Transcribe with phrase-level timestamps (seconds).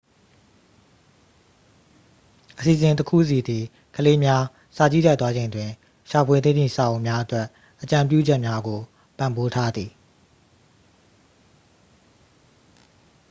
[2.57, 3.63] အစီအစဉ်တစ်ခုစီသည်
[3.95, 4.43] ကလေးများ
[4.75, 5.69] စာကြည့်တိုက် သွားချိန်တွင်
[6.09, 7.47] ရှာဖွေသင့်သည့် စာအုပ်များအတွက်
[7.81, 8.79] အကြံပြုချက်များကို
[9.17, 9.91] ပံ့ပိုးပေးထားသည်